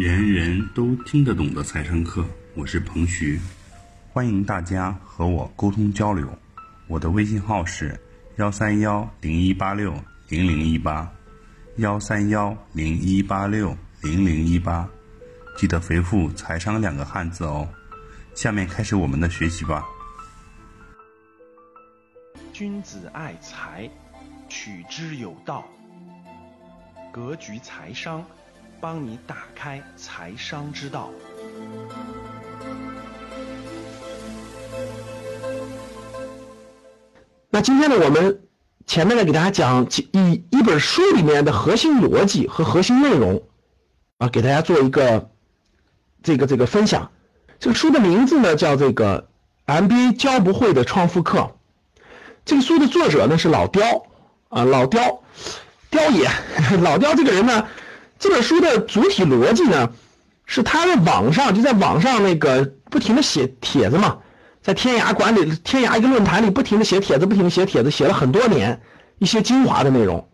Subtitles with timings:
[0.00, 3.38] 人人都听得懂的财商课，我是彭徐，
[4.10, 6.26] 欢迎大家和我沟通交流。
[6.86, 8.00] 我的微信号是
[8.36, 9.92] 幺三幺零一八六
[10.30, 11.06] 零零一八，
[11.76, 14.88] 幺三幺零一八六零零一八，
[15.58, 17.68] 记得回复“财商”两个汉字哦。
[18.34, 19.84] 下面开始我们的学习吧。
[22.54, 23.86] 君子爱财，
[24.48, 25.62] 取之有道。
[27.12, 28.24] 格局财商，
[28.80, 31.10] 帮你打开财商之道。
[37.50, 38.40] 那今天呢，我们
[38.86, 43.42] 前面呢给大家讲一一本书里面的核心逻辑和核心内容
[44.18, 45.30] 啊，给大家做一个
[46.22, 47.10] 这个这个分享。
[47.58, 49.28] 这个书的名字呢叫这个
[49.66, 51.56] MBA 教不会的创富课。
[52.44, 54.06] 这个书的作者呢是老刁
[54.48, 55.22] 啊，老刁。
[55.90, 56.30] 刁爷，
[56.82, 57.66] 老刁这个人呢，
[58.20, 59.90] 这本书的主体逻辑呢，
[60.44, 64.18] 是他在网上就在网上那个不停的写帖子嘛，
[64.62, 68.82] 在天涯管理天涯一个论坛里不停的写帖子，不停的写帖子，写了很多年
[69.18, 70.28] 一些精华的内容。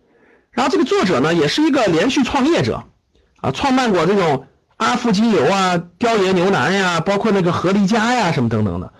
[0.51, 2.83] 然后这个作者呢，也是一个连续创业者
[3.41, 8.93] 啊，创办过这种阿芙精油啊、雕爷牛腩呀，包括那个合力家呀什么等等的。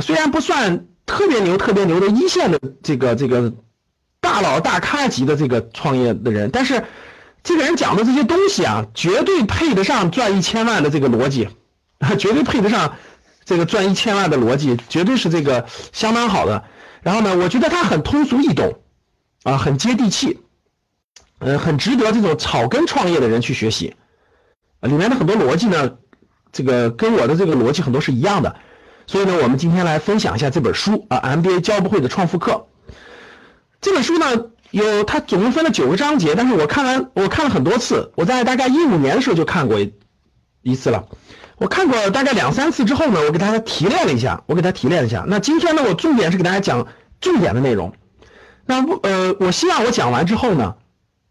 [0.00, 3.52] 虽然不算特别牛、特别牛的一线的这个这个。
[4.24, 6.84] 大佬大咖级的这个创业的人，但是
[7.42, 11.48] 这个人讲的这些东西啊，绝对配得上赚一千万的这个逻辑，
[12.18, 12.96] 绝对配得上
[13.44, 16.64] 这个赚一千万的逻辑，绝对是这个相当好的。
[17.02, 18.78] 然后呢，我觉得他很通俗易懂，
[19.42, 20.38] 啊，很接地气，
[21.40, 23.96] 呃，很值得这种草根创业的人去学习。
[24.82, 25.92] 里面的很多逻辑呢，
[26.52, 28.54] 这个跟我的这个逻辑很多是一样的。
[29.08, 32.68] 所以呢，我们今天来分享一下这本书啊，MBA 教不会的创富课。
[33.80, 34.26] 这本书呢，
[34.72, 39.78] 有它总共分了九个章节，但是我看完我看了很多次，我在大概一五年的时候就看过
[40.62, 41.06] 一次了。
[41.58, 45.24] 我看过大概两三次之后呢，我给大家提炼了一下，我给大家提炼了一下。
[45.28, 46.88] 那今天呢，我重点是给大家讲
[47.20, 47.94] 重点的内容。
[48.64, 50.76] 那呃，我希望我讲完之后呢，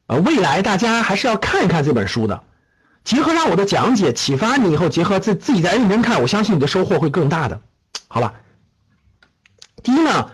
[0.05, 2.43] 呃，未来大家还是要看一看这本书的，
[3.03, 7.59] 结合上我的讲解启发你以后，结合自自己再认真看，我相信你的收获会更大的，
[8.07, 8.35] 好吧？
[9.81, 10.29] 第一呢，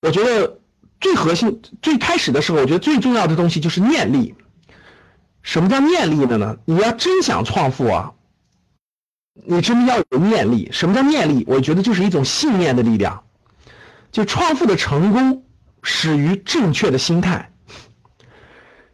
[0.00, 0.58] 我觉得。
[1.02, 4.34] 最核心、最开始的时候，我觉得最重要的东西就是念力。
[5.42, 6.56] 什么叫念力的呢？
[6.64, 8.12] 你要真想创富啊，
[9.34, 10.70] 你真的要有念力。
[10.72, 11.44] 什么叫念力？
[11.48, 13.24] 我觉得就是一种信念的力量。
[14.12, 15.44] 就创富的成功
[15.82, 17.50] 始于正确的心态。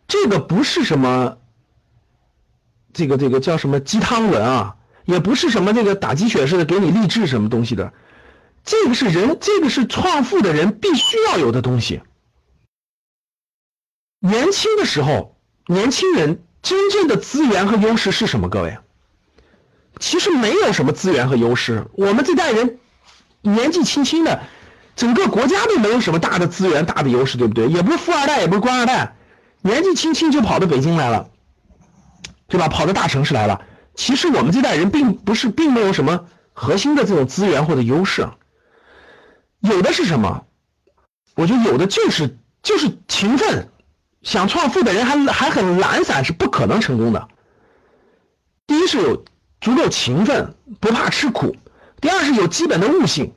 [0.06, 1.36] 这个不是什么，
[2.94, 7.92] 这个这个叫什么鸡汤文啊，也不是什么这个打鸡血似的给你励志什么东西的。
[8.68, 12.02] 这个是人，这个是创富的人必须要有的东西。
[14.20, 18.50] 年轻的时候，年轻人真正的资源和优势是什么？
[18.50, 18.76] 各位，
[19.98, 21.86] 其实没有什么资源和优势。
[21.94, 22.78] 我们这代人
[23.40, 24.42] 年纪轻轻的，
[24.94, 27.68] 整个国家都没有什么大的资源、大的优势，对不对？
[27.68, 29.16] 也不是富二代，也不是官二代，
[29.62, 31.30] 年纪轻轻就跑到北京来了，
[32.48, 32.68] 对吧？
[32.68, 33.62] 跑到大城市来了。
[33.94, 38.28] 其实我们这代人并不是，并没有什么核心的这种资源或者优势。
[39.60, 40.44] 有的是什么？
[41.34, 43.69] 我觉得有的就是就是勤奋，
[44.22, 47.28] 想创富的人还还很懒散，是不可能成功的。
[48.66, 49.24] 第一是有
[49.60, 51.52] 足够勤奋，不怕吃苦；
[52.00, 53.32] 第二是有基本的悟性，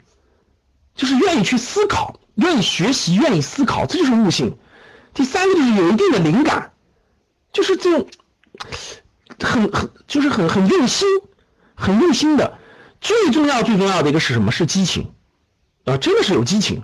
[0.95, 4.57] 就是愿意去思考，愿意学习，愿意思考，这就是悟性。
[5.13, 6.73] 第三个就是有一定的灵感，
[7.53, 8.07] 就是这种
[9.39, 11.07] 很很就是很很用心，
[11.75, 12.57] 很用心的。
[12.99, 14.51] 最重要最重要的一个是什么？
[14.51, 15.11] 是激情。
[15.85, 16.83] 啊，真的是有激情。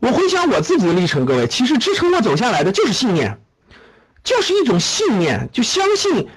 [0.00, 3.40] 我回想我自己的历程，各位，其实支撑我走下来的就是信念，
[4.24, 6.28] 就是一种信念，就相信，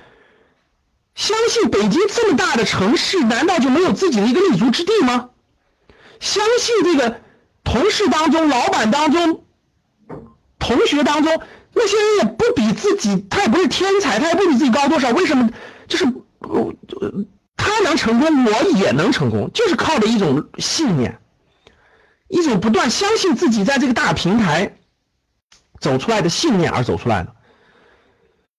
[1.16, 5.30] 相信北京这么大的城市，难道就没有自己的一个立足之地吗？
[6.20, 7.22] 相信这个
[7.64, 9.44] 同事当中、老板当中、
[10.60, 11.42] 同学当中，
[11.74, 15.10] 那些人也不比自己，他也不是天才，他也不比自己高多少。
[15.10, 15.50] 为什么？
[15.88, 16.06] 就是
[17.58, 21.20] 他能成功，我也能成功，就是靠着一种信念。
[22.28, 24.78] 一种不断相信自己在这个大平台
[25.80, 27.36] 走出来的信念而走出来的，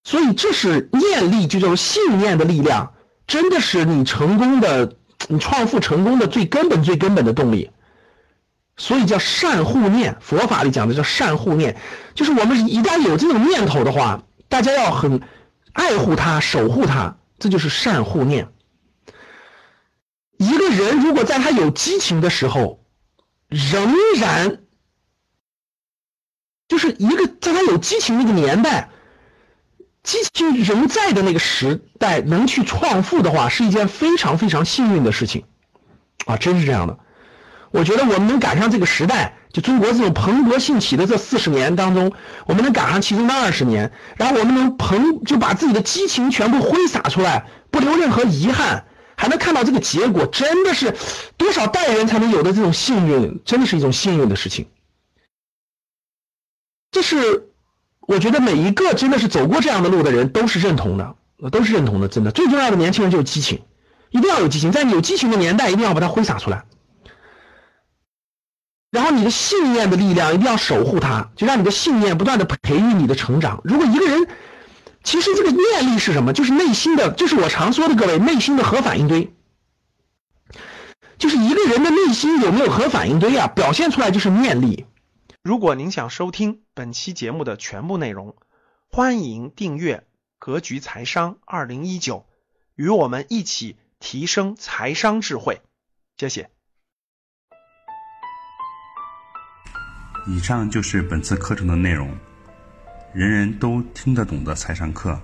[0.04, 2.94] 所以这是念力，就叫信念的力量，
[3.26, 4.94] 真的是你成功的、
[5.28, 7.70] 你创富成功的最根本、最根本的动力。
[8.76, 11.76] 所以叫善护念，佛法里讲的叫善护念，
[12.14, 15.22] 就是我们一旦有这种念头的话，大家要很
[15.72, 18.48] 爱护它、守护它，这就是善护念。
[20.36, 22.84] 一个人如果在他有激情的时候，
[23.56, 24.58] 仍然
[26.68, 28.90] 就是一个在他有激情那个年代，
[30.02, 35.44] 激情仍在的那个时代能去创富的话，是一件非常非常幸运的事情，
[36.26, 36.98] 啊，真是这样的。
[37.70, 42.12] 我觉得我们能赶上这个时代，就中国这种蓬勃兴起的这四十年当中，
[42.46, 48.86] 我们能赶上其中的二十年，然后我们能蓬就把自己的激情全部挥洒出来，不留任何遗憾，
[49.26, 50.94] 还能看到这个结果，真的是
[51.36, 54.68] 多少代人才能有的这种幸运，真的是一种幸运的事情。
[56.92, 57.48] 这是
[58.02, 61.16] 我觉得每一个真的是走过这样的路的人都是认同的，
[61.50, 62.06] 都是认同的。
[62.06, 63.62] 真的，最重要的年轻人就是激情，
[64.10, 66.64] 一定要有激情，在你有激情的年代，一定要把它挥洒出来。
[68.92, 73.60] 然后你的信念的力量一定要守护它，就让你的信念不断的培育你的成长。
[73.64, 74.28] 如果一个人，
[75.06, 76.32] 其实这个念力是什么？
[76.32, 79.32] 就是内心的，就是我常说的各位内心的核反应堆。
[81.16, 83.46] 就是一个人的内心有没有核反应堆啊？
[83.46, 84.84] 表现出来就是念力。
[85.44, 88.34] 如果您想收听本期节目的全部内容，
[88.90, 89.98] 欢迎订阅
[90.40, 92.16] 《格局财商二零一九》，
[92.74, 95.62] 与我们一起提升财商智慧。
[96.18, 96.50] 谢谢。
[100.26, 102.12] 以上就是本次课程的内容，
[103.16, 105.18] 人人都听得懂的财商课。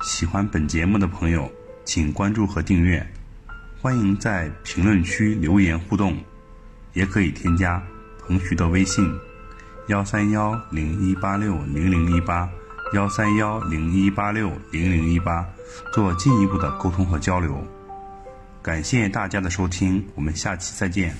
[0.00, 1.46] 喜欢本节目的朋友，
[1.84, 3.06] 请关注和订阅。
[3.78, 6.16] 欢迎在评论区留言互动，
[6.94, 7.82] 也可以添加
[8.18, 9.06] 彭徐的微信：
[9.88, 12.48] 幺三幺零一八六零零一八
[12.94, 15.46] 幺三幺零一八六零零一八，
[15.92, 17.62] 做进一步的沟通和交流。
[18.62, 21.14] 感谢大家的收听，我们下期再见。